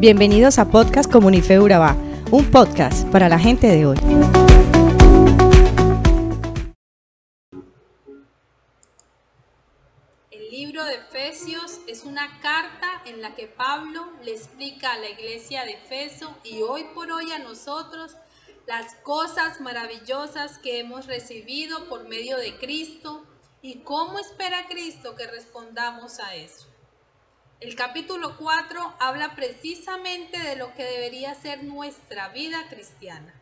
[0.00, 1.94] Bienvenidos a Podcast Comunife Urabá,
[2.30, 3.98] un podcast para la gente de hoy.
[10.30, 15.10] El libro de Efesios es una carta en la que Pablo le explica a la
[15.10, 18.16] iglesia de Efeso y hoy por hoy a nosotros
[18.66, 23.22] las cosas maravillosas que hemos recibido por medio de Cristo
[23.60, 26.69] y cómo espera Cristo que respondamos a eso.
[27.60, 33.34] El capítulo 4 habla precisamente de lo que debería ser nuestra vida cristiana.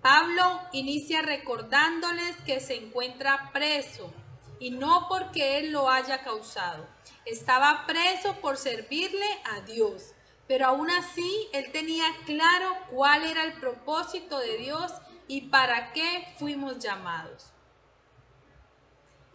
[0.00, 4.10] Pablo inicia recordándoles que se encuentra preso
[4.58, 6.88] y no porque él lo haya causado.
[7.26, 10.14] Estaba preso por servirle a Dios,
[10.48, 14.90] pero aún así él tenía claro cuál era el propósito de Dios
[15.28, 17.52] y para qué fuimos llamados.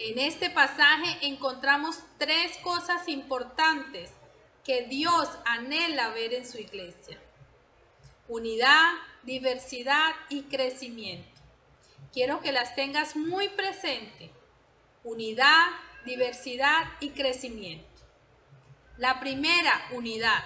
[0.03, 4.09] En este pasaje encontramos tres cosas importantes
[4.63, 7.19] que Dios anhela ver en su iglesia.
[8.27, 11.29] Unidad, diversidad y crecimiento.
[12.11, 14.31] Quiero que las tengas muy presente.
[15.03, 15.67] Unidad,
[16.03, 17.85] diversidad y crecimiento.
[18.97, 20.43] La primera, unidad.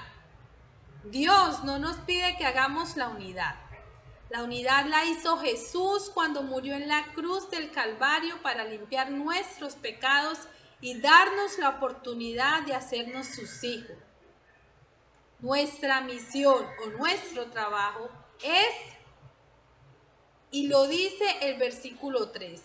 [1.06, 3.56] Dios no nos pide que hagamos la unidad.
[4.30, 9.76] La unidad la hizo Jesús cuando murió en la cruz del Calvario para limpiar nuestros
[9.76, 10.40] pecados
[10.81, 13.98] y darnos la oportunidad de hacernos sus hijos.
[15.40, 18.09] Nuestra misión o nuestro trabajo
[18.44, 18.76] es,
[20.50, 22.62] y lo dice el versículo 3,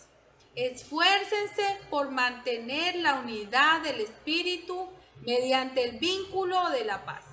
[0.54, 4.88] esfuércense por mantener la unidad del Espíritu
[5.20, 7.24] mediante el vínculo de la paz.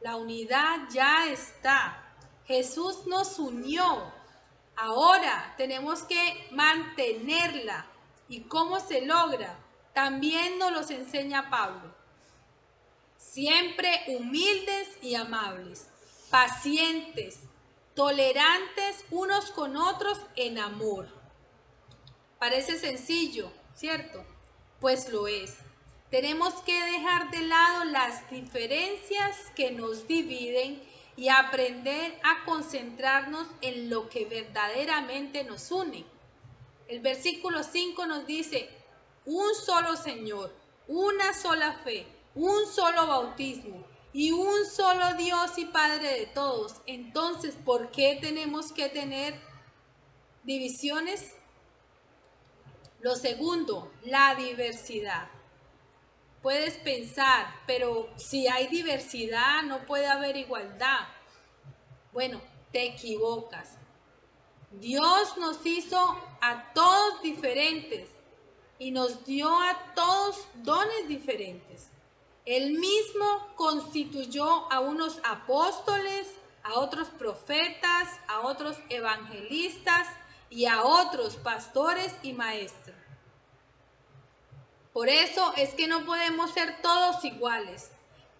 [0.00, 2.09] La unidad ya está,
[2.50, 4.12] Jesús nos unió.
[4.74, 7.86] Ahora tenemos que mantenerla.
[8.28, 9.56] ¿Y cómo se logra?
[9.94, 11.94] También nos los enseña Pablo.
[13.16, 15.86] Siempre humildes y amables,
[16.28, 17.38] pacientes,
[17.94, 21.06] tolerantes unos con otros en amor.
[22.40, 24.24] Parece sencillo, ¿cierto?
[24.80, 25.54] Pues lo es.
[26.10, 30.82] Tenemos que dejar de lado las diferencias que nos dividen
[31.16, 36.04] y aprender a concentrarnos en lo que verdaderamente nos une.
[36.88, 38.68] El versículo 5 nos dice,
[39.24, 40.52] un solo Señor,
[40.88, 46.74] una sola fe, un solo bautismo y un solo Dios y Padre de todos.
[46.86, 49.34] Entonces, ¿por qué tenemos que tener
[50.42, 51.34] divisiones?
[53.00, 55.28] Lo segundo, la diversidad.
[56.42, 61.00] Puedes pensar, pero si hay diversidad no puede haber igualdad.
[62.12, 62.40] Bueno,
[62.72, 63.76] te equivocas.
[64.70, 65.98] Dios nos hizo
[66.40, 68.08] a todos diferentes
[68.78, 71.90] y nos dio a todos dones diferentes.
[72.46, 76.26] Él mismo constituyó a unos apóstoles,
[76.62, 80.08] a otros profetas, a otros evangelistas
[80.48, 82.99] y a otros pastores y maestros.
[84.92, 87.90] Por eso es que no podemos ser todos iguales.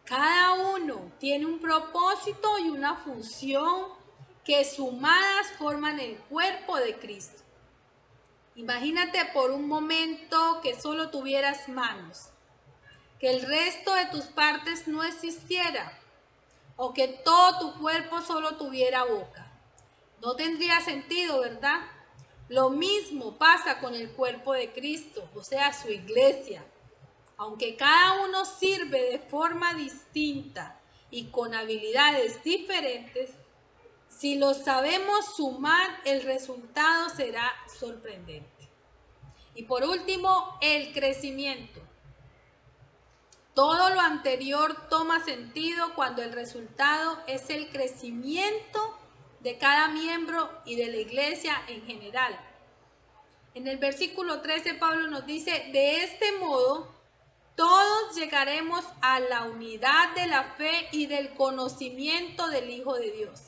[0.04, 3.86] Cada uno tiene un propósito y una función
[4.44, 7.42] que sumadas forman el cuerpo de Cristo.
[8.56, 12.30] Imagínate por un momento que solo tuvieras manos,
[13.20, 15.96] que el resto de tus partes no existiera
[16.76, 19.46] o que todo tu cuerpo solo tuviera boca.
[20.20, 21.80] No tendría sentido, ¿verdad?
[22.50, 26.64] Lo mismo pasa con el cuerpo de Cristo, o sea, su iglesia.
[27.36, 30.80] Aunque cada uno sirve de forma distinta
[31.12, 33.30] y con habilidades diferentes,
[34.08, 38.68] si lo sabemos sumar, el resultado será sorprendente.
[39.54, 41.80] Y por último, el crecimiento.
[43.54, 48.99] Todo lo anterior toma sentido cuando el resultado es el crecimiento
[49.40, 52.38] de cada miembro y de la iglesia en general.
[53.54, 56.94] En el versículo 13 Pablo nos dice, de este modo
[57.56, 63.40] todos llegaremos a la unidad de la fe y del conocimiento del Hijo de Dios,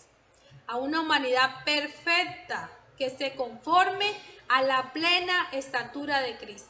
[0.66, 4.06] a una humanidad perfecta que se conforme
[4.48, 6.68] a la plena estatura de Cristo.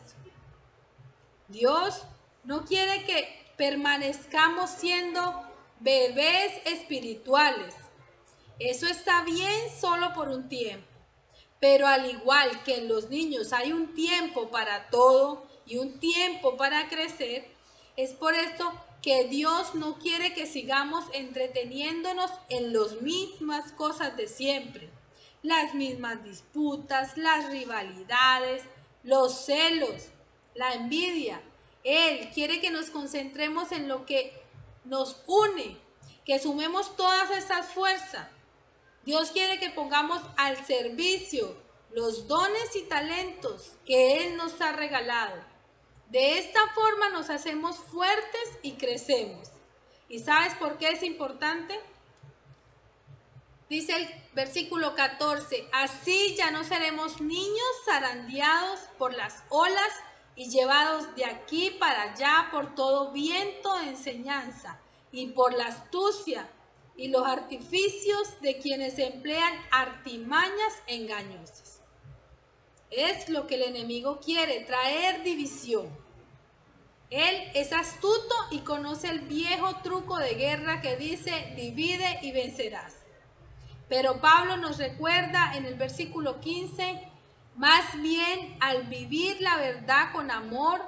[1.49, 2.05] Dios
[2.45, 5.43] no quiere que permanezcamos siendo
[5.81, 7.75] bebés espirituales,
[8.59, 10.87] eso está bien solo por un tiempo.
[11.61, 16.57] Pero al igual que en los niños hay un tiempo para todo y un tiempo
[16.57, 17.47] para crecer,
[17.97, 24.29] es por esto que Dios no quiere que sigamos entreteniéndonos en las mismas cosas de
[24.29, 24.89] siempre.
[25.43, 28.63] Las mismas disputas, las rivalidades,
[29.03, 30.09] los celos,
[30.55, 31.43] la envidia.
[31.83, 34.33] Él quiere que nos concentremos en lo que
[34.85, 35.77] nos une
[36.25, 38.29] que sumemos todas estas fuerzas.
[39.05, 41.57] Dios quiere que pongamos al servicio
[41.91, 45.35] los dones y talentos que Él nos ha regalado.
[46.09, 49.49] De esta forma nos hacemos fuertes y crecemos.
[50.09, 51.79] ¿Y sabes por qué es importante?
[53.69, 59.91] Dice el versículo 14, así ya no seremos niños zarandeados por las olas
[60.37, 64.79] y llevados de aquí para allá por todo viento de enseñanza
[65.11, 66.49] y por la astucia
[66.97, 71.81] y los artificios de quienes emplean artimañas engañosas.
[72.91, 75.89] Es lo que el enemigo quiere, traer división.
[77.11, 82.95] Él es astuto y conoce el viejo truco de guerra que dice divide y vencerás.
[83.89, 87.09] Pero Pablo nos recuerda en el versículo 15,
[87.57, 90.81] más bien al vivir la verdad con amor,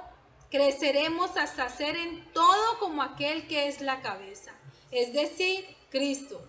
[0.49, 4.53] creceremos hasta ser en todo como aquel que es la cabeza,
[4.89, 6.41] es decir, Cristo.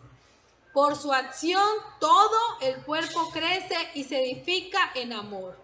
[0.74, 1.62] Por su acción
[2.00, 5.56] todo el cuerpo crece y se edifica en amor,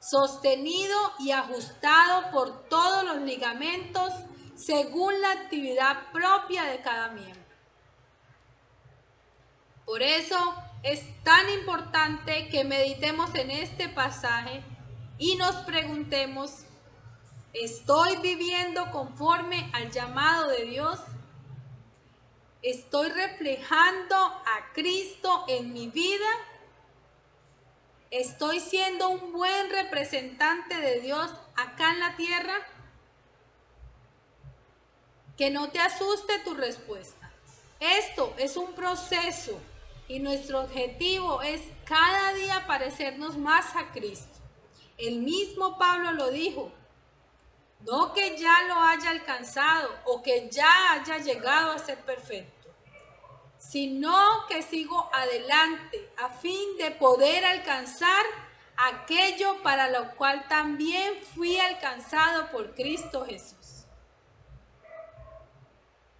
[0.00, 4.10] sostenido y ajustado por todos los ligamentos
[4.56, 7.44] según la actividad propia de cada miembro.
[9.84, 14.64] Por eso es tan importante que meditemos en este pasaje
[15.18, 16.64] y nos preguntemos,
[17.52, 20.98] ¿estoy viviendo conforme al llamado de Dios?
[22.62, 26.26] ¿Estoy reflejando a Cristo en mi vida?
[28.10, 32.54] ¿Estoy siendo un buen representante de Dios acá en la tierra?
[35.36, 37.30] Que no te asuste tu respuesta.
[37.78, 39.58] Esto es un proceso
[40.08, 44.38] y nuestro objetivo es cada día parecernos más a Cristo.
[44.96, 46.72] El mismo Pablo lo dijo,
[47.80, 52.68] no que ya lo haya alcanzado o que ya haya llegado a ser perfecto,
[53.58, 58.24] sino que sigo adelante a fin de poder alcanzar
[58.76, 63.84] aquello para lo cual también fui alcanzado por Cristo Jesús.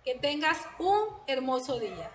[0.04, 2.10] Que tengas un hermoso día.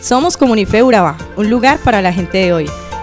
[0.00, 2.70] Somos Comunife Urabá, un lugar para la gente de hoy.